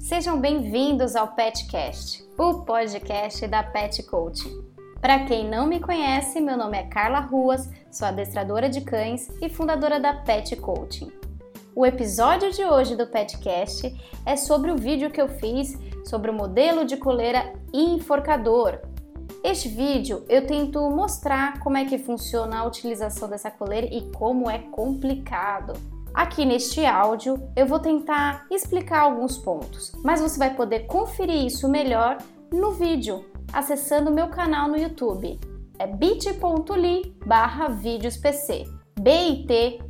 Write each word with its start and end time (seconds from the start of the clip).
Sejam 0.00 0.40
bem-vindos 0.40 1.14
ao 1.14 1.28
Petcast, 1.28 2.24
o 2.38 2.64
podcast 2.64 3.46
da 3.46 3.62
Pet 3.62 4.02
Coaching. 4.04 4.64
Para 4.98 5.26
quem 5.26 5.46
não 5.46 5.66
me 5.66 5.78
conhece, 5.78 6.40
meu 6.40 6.56
nome 6.56 6.78
é 6.78 6.84
Carla 6.84 7.20
Ruas, 7.20 7.68
sou 7.90 8.08
adestradora 8.08 8.70
de 8.70 8.80
cães 8.80 9.28
e 9.42 9.50
fundadora 9.50 10.00
da 10.00 10.14
Pet 10.14 10.56
Coaching. 10.56 11.12
O 11.76 11.84
episódio 11.84 12.50
de 12.50 12.64
hoje 12.64 12.96
do 12.96 13.06
Petcast 13.06 13.94
é 14.24 14.36
sobre 14.36 14.70
o 14.70 14.76
vídeo 14.76 15.10
que 15.10 15.20
eu 15.20 15.28
fiz 15.28 15.78
sobre 16.02 16.30
o 16.30 16.34
modelo 16.34 16.86
de 16.86 16.96
coleira 16.96 17.52
enforcador. 17.70 18.80
Este 19.44 19.68
vídeo 19.68 20.24
eu 20.30 20.46
tento 20.46 20.80
mostrar 20.88 21.60
como 21.60 21.76
é 21.76 21.84
que 21.84 21.98
funciona 21.98 22.60
a 22.60 22.64
utilização 22.64 23.28
dessa 23.28 23.50
coleira 23.50 23.86
e 23.86 24.10
como 24.12 24.48
é 24.48 24.60
complicado. 24.60 25.74
Aqui 26.14 26.44
neste 26.44 26.84
áudio 26.84 27.50
eu 27.56 27.66
vou 27.66 27.78
tentar 27.78 28.46
explicar 28.50 29.02
alguns 29.02 29.38
pontos, 29.38 29.92
mas 30.04 30.20
você 30.20 30.38
vai 30.38 30.54
poder 30.54 30.86
conferir 30.86 31.46
isso 31.46 31.68
melhor 31.68 32.18
no 32.52 32.72
vídeo, 32.72 33.24
acessando 33.52 34.10
meu 34.10 34.28
canal 34.28 34.68
no 34.68 34.76
YouTube. 34.76 35.38
É 35.78 35.86
bit.ly 35.86 37.16
barra 37.24 37.68
vídeospc 37.68 38.80
bit.ly 39.00 39.88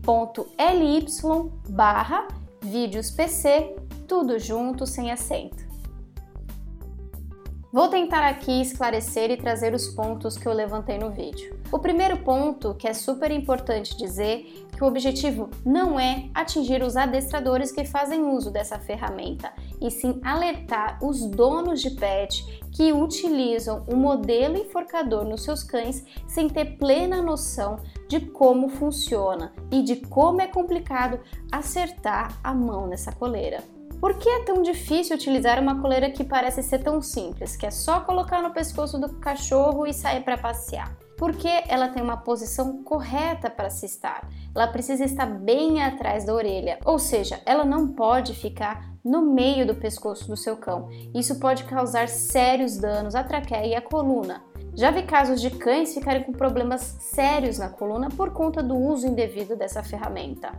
barra 1.69 2.29
vídeospc, 2.63 3.75
tudo 4.07 4.39
junto, 4.39 4.87
sem 4.87 5.11
acento. 5.11 5.69
Vou 7.73 7.87
tentar 7.87 8.27
aqui 8.27 8.61
esclarecer 8.61 9.31
e 9.31 9.37
trazer 9.37 9.75
os 9.75 9.87
pontos 9.87 10.37
que 10.37 10.45
eu 10.45 10.53
levantei 10.53 10.99
no 10.99 11.09
vídeo. 11.09 11.57
O 11.71 11.79
primeiro 11.79 12.17
ponto, 12.17 12.75
que 12.75 12.89
é 12.89 12.93
super 12.93 13.31
importante 13.31 13.97
dizer, 13.97 14.67
que 14.77 14.83
o 14.83 14.89
objetivo 14.89 15.49
não 15.65 15.99
é 15.99 16.29
atingir 16.35 16.83
os 16.83 16.97
adestradores 16.97 17.71
que 17.71 17.85
fazem 17.85 18.25
uso 18.25 18.51
dessa 18.51 18.77
ferramenta, 18.81 19.53
e 19.81 19.89
sim 19.89 20.21
alertar 20.25 20.99
os 21.01 21.25
donos 21.27 21.81
de 21.81 21.91
pet 21.93 22.45
que 22.73 22.93
utilizam 22.93 23.85
o 23.87 23.95
modelo 23.95 24.57
enforcador 24.57 25.25
nos 25.25 25.45
seus 25.45 25.63
cães 25.63 26.05
sem 26.27 26.49
ter 26.49 26.77
plena 26.77 27.23
noção 27.23 27.79
de 28.09 28.19
como 28.19 28.69
funciona 28.69 29.53
e 29.71 29.81
de 29.85 29.95
como 29.95 30.41
é 30.41 30.49
complicado 30.49 31.21
acertar 31.53 32.37
a 32.43 32.53
mão 32.53 32.89
nessa 32.89 33.13
coleira. 33.13 33.63
Por 34.01 34.15
que 34.15 34.31
é 34.31 34.45
tão 34.45 34.63
difícil 34.63 35.15
utilizar 35.15 35.61
uma 35.61 35.79
coleira 35.79 36.11
que 36.11 36.25
parece 36.25 36.63
ser 36.63 36.79
tão 36.79 37.03
simples, 37.03 37.55
que 37.55 37.67
é 37.67 37.71
só 37.71 38.01
colocar 38.01 38.41
no 38.41 38.51
pescoço 38.51 38.99
do 38.99 39.11
cachorro 39.17 39.87
e 39.87 39.93
sair 39.93 40.23
para 40.23 40.39
passear? 40.39 40.97
Porque 41.19 41.51
ela 41.69 41.87
tem 41.87 42.03
uma 42.03 42.17
posição 42.17 42.83
correta 42.83 43.51
para 43.51 43.69
se 43.69 43.85
estar. 43.85 44.27
Ela 44.55 44.69
precisa 44.69 45.05
estar 45.05 45.27
bem 45.27 45.83
atrás 45.83 46.25
da 46.25 46.33
orelha, 46.33 46.79
ou 46.87 46.99
seja, 46.99 47.43
ela 47.45 47.63
não 47.63 47.89
pode 47.89 48.33
ficar 48.33 48.91
no 49.05 49.21
meio 49.21 49.67
do 49.67 49.75
pescoço 49.75 50.27
do 50.27 50.37
seu 50.37 50.57
cão. 50.57 50.89
Isso 51.15 51.39
pode 51.39 51.65
causar 51.65 52.09
sérios 52.09 52.79
danos 52.79 53.15
à 53.15 53.23
traqueia 53.23 53.67
e 53.67 53.75
à 53.75 53.83
coluna. 53.83 54.43
Já 54.75 54.91
vi 54.91 55.03
casos 55.03 55.43
de 55.43 55.51
cães 55.51 55.93
ficarem 55.93 56.23
com 56.23 56.33
problemas 56.33 56.97
sérios 57.01 57.59
na 57.59 57.69
coluna 57.69 58.09
por 58.09 58.33
conta 58.33 58.63
do 58.63 58.75
uso 58.75 59.07
indevido 59.07 59.55
dessa 59.57 59.83
ferramenta. 59.83 60.53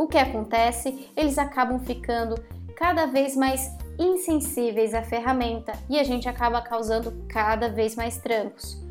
O 0.00 0.06
que 0.06 0.16
acontece? 0.16 1.10
Eles 1.14 1.36
acabam 1.36 1.78
ficando 1.78 2.42
cada 2.74 3.04
vez 3.04 3.36
mais 3.36 3.70
insensíveis 3.98 4.94
à 4.94 5.02
ferramenta 5.02 5.74
e 5.90 5.98
a 5.98 6.02
gente 6.02 6.26
acaba 6.26 6.62
causando 6.62 7.26
cada 7.28 7.68
vez 7.68 7.94
mais 7.94 8.16
trancos. 8.16 8.82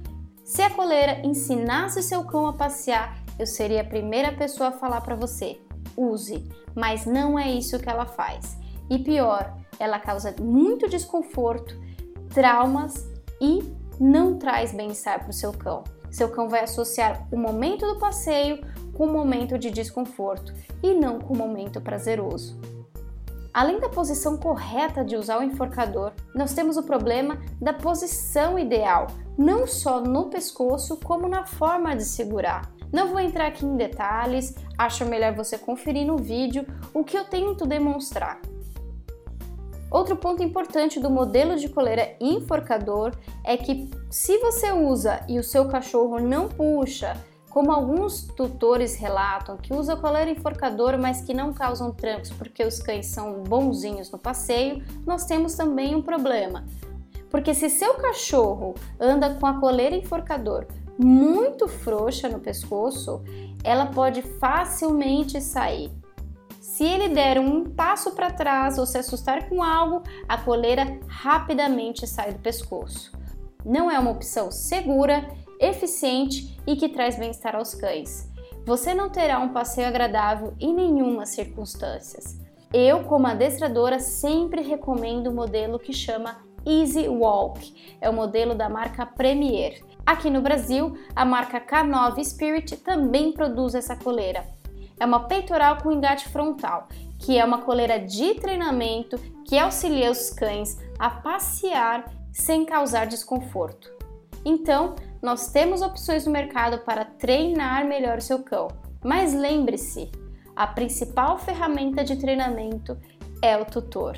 Se 0.46 0.62
a 0.62 0.70
coleira 0.70 1.20
ensinasse 1.26 2.04
seu 2.04 2.24
cão 2.26 2.46
a 2.46 2.54
passear, 2.54 3.18
eu 3.40 3.48
seria 3.48 3.82
a 3.82 3.86
primeira 3.86 4.32
pessoa 4.34 4.70
a 4.70 4.72
falar 4.72 5.02
para 5.02 5.16
você: 5.16 5.60
use, 5.98 6.48
mas 6.76 7.08
não 7.08 7.40
é 7.40 7.50
isso 7.50 7.80
que 7.80 7.90
ela 7.90 8.06
faz. 8.06 8.56
E 8.88 9.00
pior, 9.00 9.58
ela 9.80 9.98
causa 9.98 10.36
muito 10.40 10.88
desconforto, 10.88 11.76
traumas 12.32 13.10
e 13.42 13.64
não 14.00 14.38
traz 14.38 14.72
bem-estar 14.72 15.22
para 15.22 15.32
o 15.32 15.34
seu 15.34 15.54
cão. 15.54 15.84
Seu 16.12 16.30
cão 16.30 16.50
vai 16.50 16.62
associar 16.62 17.28
o 17.32 17.38
momento 17.38 17.86
do 17.86 18.00
passeio 18.00 18.62
com 18.94 19.06
o 19.06 19.12
momento 19.12 19.58
de 19.58 19.72
desconforto 19.72 20.54
e 20.84 20.94
não 20.94 21.20
com 21.20 21.34
o 21.34 21.38
momento 21.38 21.80
prazeroso. 21.80 22.60
Além 23.54 23.80
da 23.80 23.90
posição 23.90 24.38
correta 24.38 25.04
de 25.04 25.16
usar 25.16 25.40
o 25.40 25.44
enforcador, 25.44 26.12
nós 26.36 26.54
temos 26.54 26.78
o 26.78 26.84
problema 26.84 27.38
da 27.60 27.74
posição 27.74 28.60
ideal, 28.60 29.08
não 29.38 29.66
só 29.66 30.00
no 30.00 30.30
pescoço, 30.30 30.98
como 30.98 31.28
na 31.28 31.46
forma 31.46 31.96
de 31.96 32.06
segurar. 32.06 32.72
Não 32.92 33.08
vou 33.08 33.20
entrar 33.20 33.48
aqui 33.48 33.66
em 33.66 33.76
detalhes, 33.76 34.56
acho 34.78 35.06
melhor 35.06 35.34
você 35.34 35.58
conferir 35.58 36.06
no 36.06 36.18
vídeo 36.18 36.66
o 36.94 37.04
que 37.04 37.18
eu 37.18 37.26
tento 37.26 37.66
demonstrar. 37.66 38.40
Outro 39.92 40.16
ponto 40.16 40.44
importante 40.44 41.00
do 41.00 41.10
modelo 41.10 41.56
de 41.56 41.68
coleira 41.68 42.16
enforcador 42.20 43.12
é 43.44 43.58
que 43.58 43.90
se 44.10 44.38
você 44.38 44.72
usa 44.72 45.22
e 45.28 45.40
o 45.40 45.44
seu 45.44 45.68
cachorro 45.68 46.20
não 46.20 46.48
puxa, 46.48 47.18
como 47.50 47.72
alguns 47.72 48.22
tutores 48.22 48.96
relatam 48.96 49.58
que 49.58 49.74
usa 49.74 49.96
coleira 49.96 50.30
enforcador, 50.30 50.98
mas 51.00 51.22
que 51.22 51.34
não 51.34 51.52
causam 51.52 51.92
trancos 51.92 52.30
porque 52.30 52.64
os 52.64 52.80
cães 52.80 53.08
são 53.08 53.44
bonzinhos 53.44 54.12
no 54.12 54.20
passeio, 54.20 54.84
nós 55.06 55.26
temos 55.26 55.56
também 55.56 55.96
um 55.96 56.02
problema. 56.02 56.66
Porque 57.30 57.54
se 57.54 57.70
seu 57.70 57.96
cachorro 57.96 58.76
anda 59.00 59.34
com 59.36 59.46
a 59.46 59.60
coleira 59.60 59.96
enforcador 59.96 60.68
muito 60.98 61.68
frouxa 61.68 62.28
no 62.28 62.40
pescoço, 62.40 63.24
ela 63.64 63.88
pode 63.88 64.22
facilmente 64.22 65.42
sair. 65.42 65.92
Se 66.80 66.86
ele 66.86 67.10
der 67.10 67.38
um 67.38 67.66
passo 67.66 68.12
para 68.12 68.32
trás 68.32 68.78
ou 68.78 68.86
se 68.86 68.98
assustar 68.98 69.50
com 69.50 69.62
algo, 69.62 70.02
a 70.30 70.38
coleira 70.38 70.98
rapidamente 71.10 72.08
sai 72.08 72.32
do 72.32 72.40
pescoço. 72.40 73.12
Não 73.66 73.92
é 73.92 74.00
uma 74.00 74.12
opção 74.12 74.50
segura 74.50 75.28
eficiente 75.60 76.58
e 76.66 76.78
que 76.78 76.88
traz 76.88 77.20
bem-estar 77.20 77.54
aos 77.54 77.76
cães. 77.76 78.32
Você 78.66 78.94
não 78.94 79.10
terá 79.10 79.40
um 79.40 79.50
passeio 79.50 79.90
agradável 79.90 80.54
em 80.58 80.74
nenhuma 80.74 81.26
circunstâncias. 81.26 82.40
Eu, 82.74 83.04
como 83.04 83.28
adestradora, 83.28 84.00
sempre 84.00 84.62
recomendo 84.62 85.28
o 85.28 85.36
modelo 85.36 85.80
que 85.80 85.92
chama 85.92 86.38
Easy 86.66 87.10
Walk. 87.10 87.98
É 88.00 88.10
o 88.10 88.14
modelo 88.14 88.56
da 88.56 88.70
marca 88.70 89.06
Premier. 89.06 89.84
Aqui 90.06 90.30
no 90.30 90.42
Brasil, 90.42 90.98
a 91.14 91.26
marca 91.26 91.60
K9 91.60 92.24
Spirit 92.24 92.78
também 92.78 93.34
produz 93.34 93.76
essa 93.76 93.98
coleira. 93.98 94.58
É 95.00 95.06
uma 95.06 95.22
peitoral 95.22 95.78
com 95.78 95.92
engate 95.92 96.28
frontal, 96.28 96.88
que 97.18 97.38
é 97.38 97.46
uma 97.46 97.60
coleira 97.60 98.00
de 98.00 98.36
treinamento 98.36 99.18
que 99.46 99.58
auxilia 99.58 100.12
os 100.12 100.30
cães 100.30 100.78
a 100.98 101.10
passear 101.10 102.12
sem 102.32 102.66
causar 102.66 103.08
desconforto. 103.08 103.92
Então, 104.46 104.96
nós 105.22 105.52
temos 105.52 105.82
opções 105.82 106.26
no 106.26 106.32
mercado 106.32 106.80
para 106.80 107.06
treinar 107.06 107.86
melhor 107.86 108.18
o 108.18 108.22
seu 108.22 108.40
cão. 108.40 108.68
Mas 109.04 109.34
lembre-se, 109.34 110.12
a 110.56 110.68
principal 110.68 111.38
ferramenta 111.38 112.04
de 112.04 112.18
treinamento 112.18 112.98
é 113.42 113.58
o 113.58 113.66
tutor. 113.66 114.18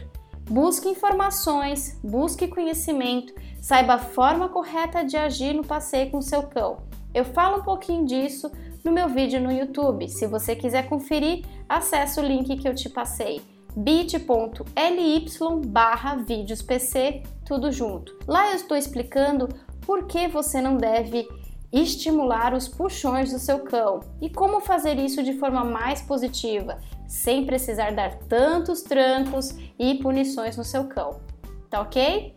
Busque 0.50 0.90
informações, 0.90 2.00
busque 2.04 2.48
conhecimento, 2.48 3.34
saiba 3.62 3.94
a 3.94 4.00
forma 4.00 4.50
correta 4.50 5.04
de 5.04 5.16
agir 5.16 5.54
no 5.54 5.64
passeio 5.64 6.12
com 6.12 6.22
seu 6.22 6.44
cão. 6.44 6.84
Eu 7.14 7.26
falo 7.26 7.60
um 7.60 7.64
pouquinho 7.64 8.06
disso 8.06 8.52
no 8.84 8.92
meu 8.92 9.08
vídeo 9.08 9.42
no 9.42 9.52
YouTube. 9.52 10.10
Se 10.10 10.28
você 10.28 10.56
quiser 10.56 10.88
conferir, 10.88 11.46
acesse 11.68 12.20
o 12.20 12.24
link 12.24 12.56
que 12.58 12.68
eu 12.68 12.76
te 12.76 12.90
passei 12.90 13.42
bit.ly 13.76 15.26
barra 15.66 16.16
vídeospc, 16.16 17.24
tudo 17.46 17.72
junto. 17.72 18.18
Lá 18.28 18.50
eu 18.50 18.56
estou 18.56 18.76
explicando 18.76 19.48
por 19.86 20.08
que 20.08 20.28
você 20.28 20.62
não 20.62 20.78
deve 20.78 21.28
estimular 21.72 22.54
os 22.54 22.68
puxões 22.68 23.32
do 23.32 23.40
seu 23.40 23.60
cão 23.60 24.02
e 24.22 24.30
como 24.30 24.60
fazer 24.60 25.00
isso 25.00 25.24
de 25.24 25.34
forma 25.34 25.64
mais 25.64 26.02
positiva, 26.02 26.80
sem 27.08 27.46
precisar 27.46 27.92
dar 27.92 28.16
tantos 28.28 28.82
trancos 28.82 29.56
e 29.80 29.96
punições 29.96 30.58
no 30.58 30.66
seu 30.66 30.86
cão. 30.86 31.22
Tá 31.70 31.82
ok? 31.82 32.36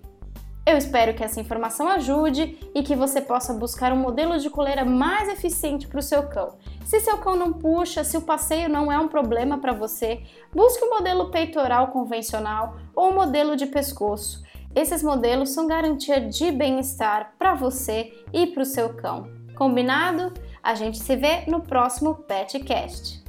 Eu 0.67 0.79
espero 0.79 1.13
que 1.13 1.23
essa 1.23 1.41
informação 1.41 1.89
ajude 1.89 2.59
e 2.75 2.83
que 2.83 2.97
você 2.97 3.21
possa 3.21 3.53
buscar 3.53 3.93
um 3.93 3.99
modelo 3.99 4.39
de 4.39 4.49
coleira 4.49 4.83
mais 4.83 5.29
eficiente 5.29 5.87
para 5.87 5.99
o 5.99 6.03
seu 6.03 6.27
cão. 6.29 6.57
Se 6.87 7.01
seu 7.01 7.19
cão 7.19 7.37
não 7.37 7.53
puxa, 7.53 8.03
se 8.03 8.17
o 8.17 8.23
passeio 8.23 8.69
não 8.69 8.91
é 8.91 8.99
um 8.99 9.09
problema 9.09 9.59
para 9.59 9.75
você, 9.75 10.23
busque 10.55 10.83
um 10.83 10.91
modelo 10.91 11.31
peitoral 11.31 11.89
convencional 11.89 12.77
ou 12.95 13.11
um 13.11 13.15
modelo 13.15 13.57
de 13.57 13.67
pescoço. 13.67 14.43
Esses 14.75 15.03
modelos 15.03 15.51
são 15.51 15.67
garantia 15.67 16.21
de 16.21 16.51
bem-estar 16.51 17.35
para 17.39 17.55
você 17.55 18.13
e 18.33 18.47
para 18.47 18.63
o 18.63 18.67
seu 18.67 18.95
cão. 18.95 19.29
Combinado? 19.55 20.33
A 20.63 20.75
gente 20.75 20.99
se 20.99 21.15
vê 21.15 21.45
no 21.47 21.61
próximo 21.61 22.15
Petcast. 22.15 23.24